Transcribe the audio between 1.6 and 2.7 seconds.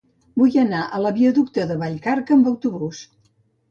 de Vallcarca amb